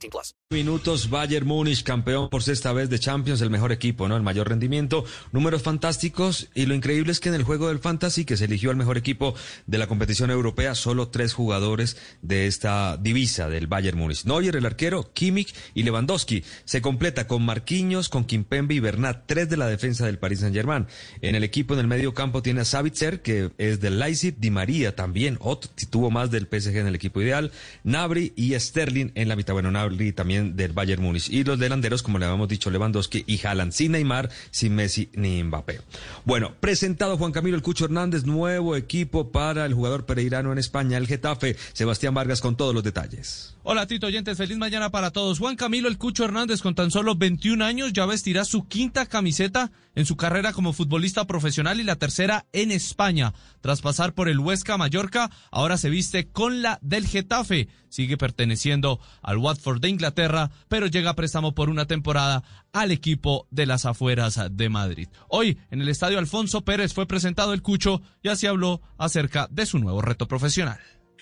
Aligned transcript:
18 0.00 0.10
plus. 0.10 0.34
Minutos, 0.52 1.10
Bayern 1.10 1.46
Múnich, 1.46 1.84
campeón 1.84 2.28
por 2.28 2.42
sexta 2.42 2.72
vez 2.72 2.90
de 2.90 2.98
Champions, 2.98 3.40
el 3.40 3.50
mejor 3.50 3.70
equipo, 3.70 4.08
¿no? 4.08 4.16
El 4.16 4.24
mayor 4.24 4.48
rendimiento, 4.48 5.04
números 5.30 5.62
fantásticos 5.62 6.48
y 6.54 6.66
lo 6.66 6.74
increíble 6.74 7.12
es 7.12 7.20
que 7.20 7.28
en 7.28 7.36
el 7.36 7.44
juego 7.44 7.68
del 7.68 7.78
Fantasy, 7.78 8.24
que 8.24 8.36
se 8.36 8.46
eligió 8.46 8.70
al 8.70 8.76
mejor 8.76 8.98
equipo 8.98 9.36
de 9.66 9.78
la 9.78 9.86
competición 9.86 10.32
europea, 10.32 10.74
solo 10.74 11.08
tres 11.08 11.34
jugadores 11.34 11.96
de 12.20 12.48
esta 12.48 12.96
divisa 12.96 13.48
del 13.48 13.68
Bayern 13.68 13.96
Múnich. 13.96 14.24
Neuer, 14.24 14.56
el 14.56 14.66
arquero, 14.66 15.12
Kimmich 15.12 15.54
y 15.72 15.84
Lewandowski. 15.84 16.42
Se 16.64 16.82
completa 16.82 17.28
con 17.28 17.44
Marquinhos, 17.44 18.08
con 18.08 18.24
Kimpembe 18.24 18.74
y 18.74 18.80
Bernat, 18.80 19.26
tres 19.26 19.48
de 19.48 19.56
la 19.56 19.68
defensa 19.68 20.06
del 20.06 20.18
Paris 20.18 20.40
Saint-Germain. 20.40 20.88
En 21.20 21.36
el 21.36 21.44
equipo, 21.44 21.74
en 21.74 21.80
el 21.80 21.86
medio 21.86 22.12
campo, 22.12 22.42
tiene 22.42 22.62
a 22.62 22.64
Savitzer, 22.64 23.22
que 23.22 23.52
es 23.58 23.80
del 23.80 24.00
Leipzig, 24.00 24.34
Di 24.38 24.50
María 24.50 24.96
también, 24.96 25.36
otro, 25.40 25.70
tuvo 25.90 26.10
más 26.10 26.32
del 26.32 26.48
PSG 26.48 26.76
en 26.78 26.88
el 26.88 26.96
equipo 26.96 27.22
ideal, 27.22 27.52
Nabri 27.84 28.32
y 28.34 28.58
Sterling 28.58 29.12
en 29.14 29.28
la 29.28 29.36
mitad. 29.36 29.52
Bueno, 29.52 29.70
Nabri 29.70 29.89
también 30.14 30.56
del 30.56 30.72
Bayern 30.72 31.02
Múnich. 31.02 31.28
Y 31.28 31.44
los 31.44 31.58
delanteros, 31.58 32.02
como 32.02 32.18
le 32.18 32.26
habíamos 32.26 32.48
dicho, 32.48 32.70
Lewandowski 32.70 33.24
y 33.26 33.44
Haaland, 33.44 33.72
sin 33.72 33.92
Neymar, 33.92 34.30
sin 34.50 34.74
Messi 34.74 35.08
ni 35.14 35.42
Mbappé. 35.42 35.80
Bueno, 36.24 36.54
presentado 36.60 37.16
Juan 37.16 37.32
Camilo 37.32 37.56
El 37.56 37.62
Cucho 37.62 37.84
Hernández, 37.84 38.24
nuevo 38.24 38.76
equipo 38.76 39.30
para 39.30 39.66
el 39.66 39.74
jugador 39.74 40.06
pereirano 40.06 40.52
en 40.52 40.58
España, 40.58 40.98
el 40.98 41.06
Getafe. 41.06 41.56
Sebastián 41.72 42.14
Vargas 42.14 42.40
con 42.40 42.56
todos 42.56 42.74
los 42.74 42.84
detalles. 42.84 43.54
Hola 43.62 43.86
Tito 43.86 44.06
Oyentes, 44.06 44.38
feliz 44.38 44.56
mañana 44.56 44.90
para 44.90 45.10
todos. 45.10 45.38
Juan 45.38 45.56
Camilo 45.56 45.88
El 45.88 45.98
Cucho 45.98 46.24
Hernández 46.24 46.62
con 46.62 46.74
tan 46.74 46.90
solo 46.90 47.14
21 47.14 47.62
años 47.62 47.92
ya 47.92 48.06
vestirá 48.06 48.44
su 48.46 48.66
quinta 48.66 49.06
camiseta 49.06 49.70
en 49.94 50.06
su 50.06 50.16
carrera 50.16 50.52
como 50.52 50.72
futbolista 50.72 51.26
profesional 51.26 51.80
y 51.80 51.84
la 51.84 51.96
tercera 51.96 52.46
en 52.52 52.70
España. 52.70 53.34
Tras 53.60 53.82
pasar 53.82 54.14
por 54.14 54.28
el 54.28 54.38
Huesca 54.38 54.78
Mallorca, 54.78 55.30
ahora 55.50 55.76
se 55.76 55.90
viste 55.90 56.28
con 56.28 56.62
la 56.62 56.78
del 56.80 57.06
Getafe. 57.06 57.68
Sigue 57.88 58.16
perteneciendo 58.16 59.00
al 59.20 59.38
Watford 59.38 59.79
de 59.80 59.88
Inglaterra, 59.88 60.50
pero 60.68 60.86
llega 60.86 61.10
a 61.10 61.16
préstamo 61.16 61.54
por 61.54 61.70
una 61.70 61.86
temporada 61.86 62.42
al 62.72 62.90
equipo 62.92 63.46
de 63.50 63.66
las 63.66 63.86
afueras 63.86 64.40
de 64.50 64.68
Madrid. 64.68 65.08
Hoy 65.28 65.58
en 65.70 65.80
el 65.80 65.88
estadio 65.88 66.18
Alfonso 66.18 66.62
Pérez 66.64 66.94
fue 66.94 67.06
presentado 67.06 67.52
el 67.52 67.62
Cucho 67.62 68.02
y 68.22 68.28
así 68.28 68.46
habló 68.46 68.80
acerca 68.98 69.48
de 69.50 69.66
su 69.66 69.78
nuevo 69.78 70.02
reto 70.02 70.28
profesional. 70.28 70.78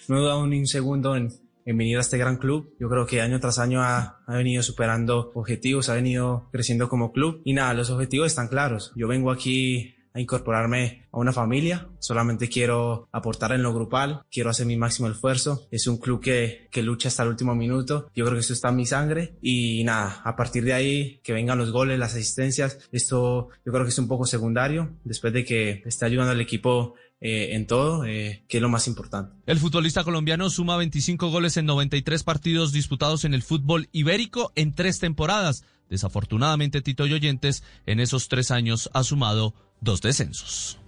No 0.09 0.47
ni 0.47 0.59
un 0.59 0.67
segundo 0.67 1.17
en, 1.17 1.31
en 1.65 1.77
venir 1.77 1.99
a 1.99 2.01
este 2.01 2.17
gran 2.17 2.39
club. 2.39 2.75
Yo 2.81 2.89
creo 2.89 3.07
que 3.07 3.21
año 3.21 3.41
tras 3.41 3.59
año 3.59 3.83
ha, 3.83 4.21
ha, 4.27 4.37
venido 4.37 4.63
superando 4.63 5.33
objetivos, 5.35 5.91
ha 5.91 5.95
venido 5.95 6.49
creciendo 6.51 6.89
como 6.89 7.13
club. 7.13 7.43
Y 7.45 7.53
nada, 7.53 7.75
los 7.75 7.91
objetivos 7.91 8.29
están 8.29 8.49
claros. 8.49 8.93
Yo 8.97 9.07
vengo 9.07 9.31
aquí 9.31 9.95
incorporarme 10.21 11.07
a 11.13 11.19
una 11.19 11.33
familia, 11.33 11.89
solamente 11.99 12.49
quiero 12.49 13.09
aportar 13.13 13.53
en 13.53 13.63
lo 13.63 13.73
grupal, 13.73 14.23
quiero 14.31 14.51
hacer 14.51 14.67
mi 14.67 14.77
máximo 14.77 15.09
esfuerzo. 15.09 15.67
Es 15.71 15.87
un 15.87 15.99
club 15.99 16.21
que, 16.21 16.69
que 16.71 16.83
lucha 16.83 17.09
hasta 17.09 17.23
el 17.23 17.31
último 17.31 17.55
minuto. 17.55 18.11
Yo 18.15 18.25
creo 18.25 18.35
que 18.35 18.41
eso 18.41 18.53
está 18.53 18.69
en 18.69 18.77
mi 18.77 18.87
sangre. 18.87 19.37
Y 19.43 19.85
nada, 19.85 20.21
a 20.25 20.37
partir 20.37 20.65
de 20.65 20.73
ahí, 20.73 21.21
que 21.23 21.33
vengan 21.33 21.59
los 21.59 21.73
goles, 21.73 21.99
las 21.99 22.13
asistencias, 22.13 22.79
esto 22.93 23.49
yo 23.65 23.73
creo 23.73 23.85
que 23.85 23.91
es 23.91 23.99
un 23.99 24.09
poco 24.09 24.27
secundario, 24.27 24.97
después 25.05 25.33
de 25.33 25.45
que 25.45 25.83
esté 25.85 26.05
ayudando 26.05 26.33
al 26.33 26.41
equipo 26.41 26.95
eh, 27.21 27.57
en 27.57 27.67
todo, 27.67 28.05
eh, 28.05 28.45
que 28.49 28.59
es 28.59 28.63
lo 28.63 28.69
más 28.69 28.87
importante. 28.87 29.35
El 29.47 29.59
futbolista 29.59 30.05
colombiano 30.05 30.51
suma 30.51 30.77
25 30.77 31.31
goles 31.31 31.57
en 31.57 31.67
93 31.67 32.23
partidos 32.23 32.73
disputados 32.73 33.25
en 33.25 33.35
el 33.35 33.43
fútbol 33.43 33.89
ibérico 33.91 34.53
en 34.55 34.73
tres 34.73 35.01
temporadas. 35.01 35.65
Desafortunadamente, 35.89 36.81
Tito 36.81 37.07
y 37.07 37.15
Oyentes 37.15 37.65
en 37.87 37.99
esos 37.99 38.29
tres 38.29 38.53
años 38.53 38.89
ha 38.93 39.03
sumado 39.03 39.55
dos 39.81 40.01
descensos. 40.01 40.79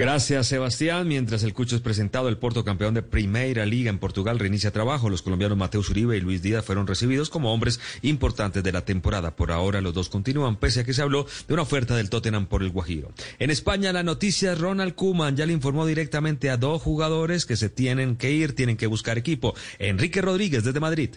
Gracias, 0.00 0.46
Sebastián. 0.46 1.08
Mientras 1.08 1.42
el 1.42 1.52
Cucho 1.52 1.76
es 1.76 1.82
presentado, 1.82 2.28
el 2.28 2.38
Porto 2.38 2.64
campeón 2.64 2.94
de 2.94 3.02
Primeira 3.02 3.66
Liga 3.66 3.90
en 3.90 3.98
Portugal 3.98 4.38
reinicia 4.38 4.70
trabajo. 4.70 5.10
Los 5.10 5.20
colombianos 5.20 5.58
Mateus 5.58 5.90
Uribe 5.90 6.16
y 6.16 6.22
Luis 6.22 6.40
Díaz 6.40 6.64
fueron 6.64 6.86
recibidos 6.86 7.28
como 7.28 7.52
hombres 7.52 7.80
importantes 8.00 8.62
de 8.62 8.72
la 8.72 8.86
temporada. 8.86 9.36
Por 9.36 9.52
ahora 9.52 9.82
los 9.82 9.92
dos 9.92 10.08
continúan, 10.08 10.56
pese 10.56 10.80
a 10.80 10.84
que 10.84 10.94
se 10.94 11.02
habló 11.02 11.26
de 11.46 11.52
una 11.52 11.64
oferta 11.64 11.96
del 11.96 12.08
Tottenham 12.08 12.46
por 12.46 12.62
el 12.62 12.70
Guajiro. 12.70 13.12
En 13.38 13.50
España, 13.50 13.92
la 13.92 14.02
noticia 14.02 14.54
Ronald 14.54 14.94
Kuman 14.94 15.36
ya 15.36 15.44
le 15.44 15.52
informó 15.52 15.84
directamente 15.84 16.48
a 16.48 16.56
dos 16.56 16.80
jugadores 16.80 17.44
que 17.44 17.56
se 17.56 17.68
tienen 17.68 18.16
que 18.16 18.30
ir, 18.30 18.54
tienen 18.54 18.78
que 18.78 18.86
buscar 18.86 19.18
equipo. 19.18 19.54
Enrique 19.78 20.22
Rodríguez 20.22 20.64
desde 20.64 20.80
Madrid. 20.80 21.10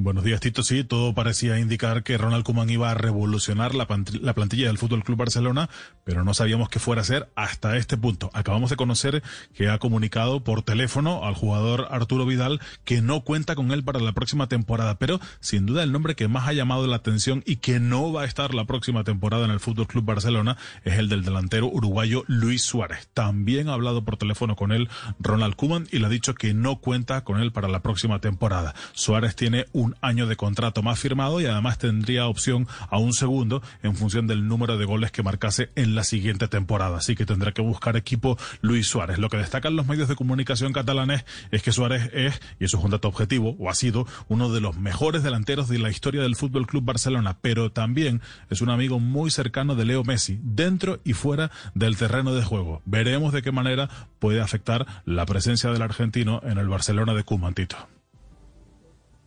Buenos 0.00 0.22
días, 0.22 0.38
Tito. 0.38 0.62
Sí, 0.62 0.84
todo 0.84 1.12
parecía 1.12 1.58
indicar 1.58 2.04
que 2.04 2.16
Ronald 2.16 2.44
Koeman 2.44 2.70
iba 2.70 2.88
a 2.88 2.94
revolucionar 2.94 3.74
la, 3.74 3.88
la 4.20 4.32
plantilla 4.32 4.68
del 4.68 4.78
Fútbol 4.78 5.02
Club 5.02 5.18
Barcelona, 5.18 5.68
pero 6.04 6.22
no 6.22 6.34
sabíamos 6.34 6.68
qué 6.68 6.78
fuera 6.78 7.02
a 7.02 7.04
ser 7.04 7.28
hasta 7.34 7.76
este 7.76 7.96
punto. 7.96 8.30
Acabamos 8.32 8.70
de 8.70 8.76
conocer 8.76 9.24
que 9.54 9.68
ha 9.68 9.80
comunicado 9.80 10.44
por 10.44 10.62
teléfono 10.62 11.24
al 11.24 11.34
jugador 11.34 11.88
Arturo 11.90 12.26
Vidal 12.26 12.60
que 12.84 13.02
no 13.02 13.22
cuenta 13.22 13.56
con 13.56 13.72
él 13.72 13.82
para 13.82 13.98
la 13.98 14.12
próxima 14.12 14.46
temporada, 14.46 15.00
pero 15.00 15.18
sin 15.40 15.66
duda 15.66 15.82
el 15.82 15.90
nombre 15.90 16.14
que 16.14 16.28
más 16.28 16.46
ha 16.46 16.52
llamado 16.52 16.86
la 16.86 16.94
atención 16.94 17.42
y 17.44 17.56
que 17.56 17.80
no 17.80 18.12
va 18.12 18.22
a 18.22 18.26
estar 18.26 18.54
la 18.54 18.66
próxima 18.66 19.02
temporada 19.02 19.46
en 19.46 19.50
el 19.50 19.58
Fútbol 19.58 19.88
Club 19.88 20.04
Barcelona 20.04 20.58
es 20.84 20.96
el 20.96 21.08
del 21.08 21.24
delantero 21.24 21.66
uruguayo 21.66 22.22
Luis 22.28 22.62
Suárez. 22.62 23.08
También 23.14 23.68
ha 23.68 23.72
hablado 23.72 24.04
por 24.04 24.16
teléfono 24.16 24.54
con 24.54 24.70
él 24.70 24.88
Ronald 25.18 25.56
Koeman 25.56 25.88
y 25.90 25.98
le 25.98 26.06
ha 26.06 26.08
dicho 26.08 26.36
que 26.36 26.54
no 26.54 26.76
cuenta 26.76 27.24
con 27.24 27.40
él 27.40 27.50
para 27.50 27.66
la 27.66 27.80
próxima 27.80 28.20
temporada. 28.20 28.76
Suárez 28.92 29.34
tiene 29.34 29.66
un 29.72 29.87
un 29.88 29.96
año 30.02 30.26
de 30.26 30.36
contrato 30.36 30.82
más 30.82 30.98
firmado 30.98 31.40
y 31.40 31.46
además 31.46 31.78
tendría 31.78 32.26
opción 32.26 32.66
a 32.90 32.98
un 32.98 33.12
segundo 33.14 33.62
en 33.82 33.96
función 33.96 34.26
del 34.26 34.46
número 34.46 34.76
de 34.76 34.84
goles 34.84 35.10
que 35.10 35.22
marcase 35.22 35.70
en 35.76 35.94
la 35.94 36.04
siguiente 36.04 36.46
temporada. 36.48 36.98
Así 36.98 37.16
que 37.16 37.24
tendrá 37.24 37.52
que 37.52 37.62
buscar 37.62 37.96
equipo 37.96 38.38
Luis 38.60 38.86
Suárez. 38.86 39.18
Lo 39.18 39.30
que 39.30 39.38
destacan 39.38 39.76
los 39.76 39.86
medios 39.86 40.08
de 40.08 40.16
comunicación 40.16 40.72
catalanes 40.72 41.24
es 41.50 41.62
que 41.62 41.72
Suárez 41.72 42.10
es, 42.12 42.40
y 42.60 42.64
eso 42.66 42.78
es 42.78 42.84
un 42.84 42.90
dato 42.90 43.08
objetivo, 43.08 43.56
o 43.58 43.70
ha 43.70 43.74
sido 43.74 44.06
uno 44.28 44.50
de 44.52 44.60
los 44.60 44.76
mejores 44.76 45.22
delanteros 45.22 45.68
de 45.68 45.78
la 45.78 45.90
historia 45.90 46.22
del 46.22 46.36
Fútbol 46.36 46.66
Club 46.66 46.84
Barcelona, 46.84 47.38
pero 47.40 47.72
también 47.72 48.20
es 48.50 48.60
un 48.60 48.70
amigo 48.70 49.00
muy 49.00 49.30
cercano 49.30 49.74
de 49.74 49.86
Leo 49.86 50.04
Messi, 50.04 50.38
dentro 50.42 51.00
y 51.04 51.14
fuera 51.14 51.50
del 51.74 51.96
terreno 51.96 52.34
de 52.34 52.44
juego. 52.44 52.82
Veremos 52.84 53.32
de 53.32 53.42
qué 53.42 53.52
manera 53.52 53.88
puede 54.18 54.40
afectar 54.40 54.86
la 55.06 55.24
presencia 55.24 55.70
del 55.70 55.82
argentino 55.82 56.40
en 56.44 56.58
el 56.58 56.68
Barcelona 56.68 57.14
de 57.14 57.24
Cumantito. 57.24 57.97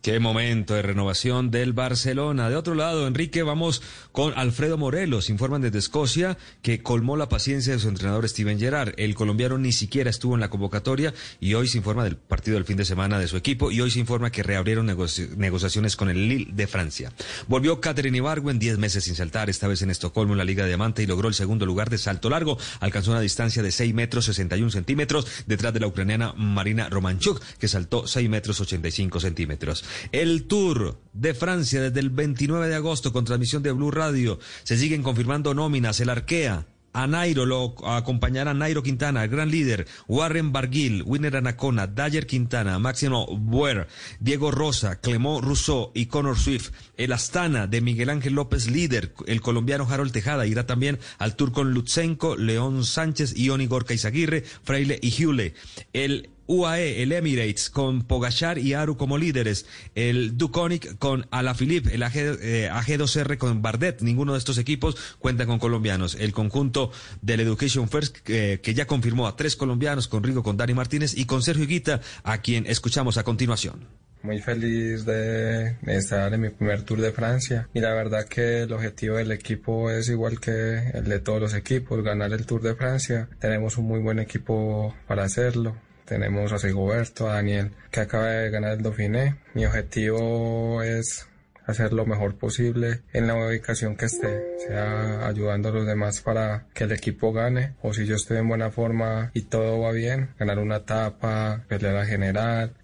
Qué 0.02 0.18
momento 0.18 0.74
de 0.74 0.82
renovación 0.82 1.52
del 1.52 1.74
Barcelona. 1.74 2.50
De 2.50 2.56
otro 2.56 2.74
lado, 2.74 3.06
Enrique, 3.06 3.44
vamos 3.44 3.82
con 4.10 4.36
Alfredo 4.36 4.76
Morelos. 4.76 5.30
Informan 5.30 5.62
desde 5.62 5.78
Escocia 5.78 6.36
que 6.60 6.82
colmó 6.82 7.16
la 7.16 7.28
paciencia 7.28 7.72
de 7.72 7.78
su 7.78 7.88
entrenador 7.88 8.28
Steven 8.28 8.58
Gerrard. 8.58 8.94
El 8.96 9.14
colombiano 9.14 9.58
ni 9.58 9.70
siquiera 9.70 10.10
estuvo 10.10 10.34
en 10.34 10.40
la 10.40 10.50
convocatoria 10.50 11.14
y 11.38 11.54
hoy 11.54 11.68
se 11.68 11.78
informa 11.78 12.02
del 12.02 12.16
partido 12.16 12.56
del 12.56 12.64
fin 12.64 12.76
de 12.76 12.84
semana 12.84 13.20
de 13.20 13.28
su 13.28 13.36
equipo 13.36 13.70
y 13.70 13.80
hoy 13.80 13.92
se 13.92 14.00
informa 14.00 14.32
que 14.32 14.42
reabrieron 14.42 14.86
negoci 14.86 15.28
negociaciones 15.36 15.94
con 15.94 16.10
el 16.10 16.28
Lille 16.28 16.50
de 16.52 16.66
Francia. 16.66 17.12
Volvió 17.46 17.80
Catherine 17.80 18.18
Ibargüen 18.18 18.58
10 18.58 18.78
meses 18.78 19.04
sin 19.04 19.14
saltar, 19.14 19.50
esta 19.50 19.68
vez 19.68 19.82
en 19.82 19.90
Estocolmo 19.90 20.34
en 20.34 20.38
la 20.38 20.44
Liga 20.44 20.64
de 20.64 20.70
Diamante 20.70 21.04
y 21.04 21.06
logró 21.06 21.28
el 21.28 21.34
segundo 21.34 21.64
lugar 21.64 21.90
de 21.90 21.98
salto 21.98 22.28
largo. 22.28 22.58
Alcanzó 22.80 23.12
una 23.12 23.20
distancia 23.20 23.62
de 23.62 23.70
6 23.70 23.94
metros 23.94 24.24
61 24.24 24.68
centímetros 24.72 25.28
detrás 25.46 25.72
de 25.72 25.78
la 25.78 25.86
ucraniana 25.86 26.32
Marina 26.32 26.88
Romanchuk, 26.88 27.40
que 27.60 27.68
saltó 27.68 28.08
6 28.08 28.28
metros 28.28 28.60
85 28.60 29.20
centímetros. 29.20 29.84
El 30.12 30.44
Tour 30.44 30.98
de 31.12 31.34
Francia 31.34 31.80
desde 31.80 32.00
el 32.00 32.10
29 32.10 32.68
de 32.68 32.74
agosto 32.74 33.12
con 33.12 33.24
transmisión 33.24 33.62
de 33.62 33.72
Blue 33.72 33.90
Radio. 33.90 34.38
Se 34.62 34.76
siguen 34.76 35.02
confirmando 35.02 35.54
nóminas. 35.54 36.00
El 36.00 36.10
Arkea. 36.10 36.66
A 36.94 37.06
Nairo 37.06 37.46
lo 37.46 37.74
acompañará 37.86 38.52
Nairo 38.52 38.82
Quintana, 38.82 39.24
el 39.24 39.30
gran 39.30 39.50
líder, 39.50 39.86
Warren 40.08 40.52
Barguil, 40.52 41.02
Winner 41.06 41.36
Anacona, 41.36 41.86
Dyer 41.86 42.26
Quintana, 42.26 42.78
Máximo 42.78 43.26
Buer, 43.34 43.88
Diego 44.20 44.50
Rosa, 44.50 45.00
Clemó 45.00 45.40
Rousseau 45.40 45.90
y 45.94 46.06
Connor 46.06 46.38
Swift. 46.38 46.72
El 46.98 47.12
Astana 47.12 47.66
de 47.66 47.80
Miguel 47.80 48.10
Ángel 48.10 48.34
López, 48.34 48.70
líder, 48.70 49.14
el 49.26 49.40
colombiano 49.40 49.86
Harold 49.88 50.12
Tejada, 50.12 50.44
irá 50.46 50.66
también 50.66 50.98
al 51.16 51.34
Tour 51.34 51.52
con 51.52 51.72
Lutsenko, 51.72 52.36
León 52.36 52.84
Sánchez, 52.84 53.34
Ioni 53.38 53.66
Gorka 53.66 53.94
Izaguirre, 53.94 54.44
Fraile 54.62 54.98
y 55.00 55.24
Hule. 55.24 55.54
El 55.94 56.28
UAE, 56.46 57.02
el 57.02 57.12
Emirates 57.12 57.70
con 57.70 58.02
Pogachar 58.02 58.58
y 58.58 58.74
Aru 58.74 58.96
como 58.96 59.18
líderes, 59.18 59.66
el 59.94 60.36
Duconic 60.36 60.98
con 60.98 61.26
Alaphilippe, 61.30 61.94
el 61.94 62.02
AG, 62.02 62.16
eh, 62.16 62.70
AG2R 62.72 63.38
con 63.38 63.62
Bardet, 63.62 64.02
ninguno 64.02 64.32
de 64.32 64.38
estos 64.38 64.58
equipos 64.58 64.96
cuenta 65.18 65.46
con 65.46 65.58
colombianos. 65.58 66.14
El 66.14 66.32
conjunto 66.32 66.90
del 67.20 67.40
Education 67.40 67.88
First 67.88 68.18
eh, 68.28 68.60
que 68.62 68.74
ya 68.74 68.86
confirmó 68.86 69.26
a 69.26 69.36
tres 69.36 69.56
colombianos, 69.56 70.08
con 70.08 70.22
Rigo, 70.22 70.42
con 70.42 70.56
Dani 70.56 70.74
Martínez 70.74 71.16
y 71.16 71.26
con 71.26 71.42
Sergio 71.42 71.66
Guita, 71.66 72.00
a 72.22 72.38
quien 72.38 72.66
escuchamos 72.66 73.16
a 73.18 73.24
continuación. 73.24 73.86
muy 74.22 74.40
feliz 74.40 75.04
de, 75.04 75.76
estar 75.86 76.32
en 76.32 76.40
mi 76.40 76.50
primer 76.50 76.82
Tour 76.82 77.00
de 77.00 77.12
Francia 77.12 77.68
y 77.74 77.80
la 77.80 77.92
verdad 77.92 78.26
que 78.26 78.62
el 78.62 78.72
objetivo 78.72 79.16
del 79.16 79.32
equipo 79.32 79.90
es 79.90 80.08
igual 80.08 80.38
que 80.38 80.90
el 80.94 81.04
de 81.04 81.18
todos 81.18 81.40
los 81.40 81.54
equipos, 81.54 82.02
ganar 82.02 82.32
el 82.32 82.46
Tour 82.46 82.62
de 82.62 82.74
Francia. 82.74 83.28
Tenemos 83.40 83.78
un 83.78 83.86
muy 83.86 84.00
buen 84.00 84.18
equipo 84.18 84.94
para 85.06 85.24
hacerlo. 85.24 85.76
Tenemos 86.04 86.52
a 86.52 86.58
Sigoberto, 86.58 87.28
a 87.28 87.34
Daniel, 87.34 87.72
que 87.90 88.00
acaba 88.00 88.26
de 88.26 88.50
ganar 88.50 88.72
el 88.72 88.82
Dauphiné. 88.82 89.36
Mi 89.54 89.66
objetivo 89.66 90.82
es 90.82 91.26
hacer 91.66 91.92
lo 91.92 92.06
mejor 92.06 92.36
posible 92.36 93.02
en 93.12 93.26
la 93.26 93.36
ubicación 93.36 93.96
que 93.96 94.06
esté, 94.06 94.58
sea 94.66 95.26
ayudando 95.26 95.68
a 95.68 95.72
los 95.72 95.86
demás 95.86 96.20
para 96.20 96.66
que 96.74 96.84
el 96.84 96.92
equipo 96.92 97.32
gane, 97.32 97.74
o 97.82 97.92
si 97.92 98.06
yo 98.06 98.16
estoy 98.16 98.38
en 98.38 98.48
buena 98.48 98.70
forma 98.70 99.30
y 99.34 99.42
todo 99.42 99.80
va 99.80 99.92
bien, 99.92 100.30
ganar 100.38 100.58
una 100.58 100.78
etapa, 100.78 101.64
pelear 101.68 101.96
a 101.96 102.06
general, 102.06 102.74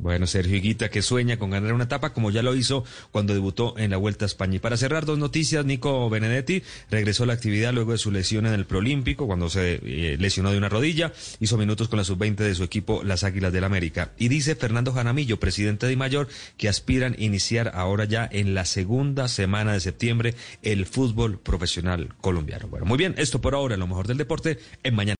bueno, 0.00 0.26
Sergio 0.26 0.56
Higuita 0.56 0.88
que 0.88 1.02
sueña 1.02 1.38
con 1.38 1.50
ganar 1.50 1.72
una 1.72 1.84
etapa 1.84 2.12
como 2.12 2.30
ya 2.30 2.42
lo 2.42 2.54
hizo 2.54 2.84
cuando 3.10 3.34
debutó 3.34 3.78
en 3.78 3.90
la 3.90 3.96
Vuelta 3.96 4.24
a 4.24 4.26
España. 4.26 4.56
Y 4.56 4.58
para 4.58 4.76
cerrar 4.76 5.04
dos 5.04 5.18
noticias, 5.18 5.64
Nico 5.64 6.08
Benedetti 6.08 6.62
regresó 6.90 7.24
a 7.24 7.26
la 7.26 7.34
actividad 7.34 7.72
luego 7.72 7.92
de 7.92 7.98
su 7.98 8.10
lesión 8.10 8.46
en 8.46 8.54
el 8.54 8.66
Prolímpico 8.66 9.26
cuando 9.26 9.50
se 9.50 9.80
eh, 9.84 10.16
lesionó 10.18 10.50
de 10.50 10.58
una 10.58 10.68
rodilla, 10.68 11.12
hizo 11.38 11.58
minutos 11.58 11.88
con 11.88 11.98
la 11.98 12.04
sub-20 12.04 12.36
de 12.36 12.54
su 12.54 12.64
equipo 12.64 13.02
Las 13.04 13.24
Águilas 13.24 13.52
del 13.52 13.64
América. 13.64 14.12
Y 14.18 14.28
dice 14.28 14.54
Fernando 14.54 14.92
Janamillo, 14.92 15.38
presidente 15.38 15.86
de 15.86 15.96
Mayor, 15.96 16.28
que 16.56 16.68
aspiran 16.68 17.14
a 17.18 17.22
iniciar 17.22 17.72
ahora 17.74 18.04
ya 18.04 18.28
en 18.30 18.54
la 18.54 18.64
segunda 18.64 19.28
semana 19.28 19.72
de 19.72 19.80
septiembre 19.80 20.34
el 20.62 20.86
fútbol 20.86 21.38
profesional 21.38 22.14
colombiano. 22.20 22.68
Bueno, 22.68 22.86
muy 22.86 22.98
bien, 22.98 23.14
esto 23.18 23.40
por 23.40 23.54
ahora, 23.54 23.76
lo 23.76 23.86
mejor 23.86 24.06
del 24.06 24.18
deporte 24.18 24.58
en 24.82 24.94
mañana. 24.94 25.19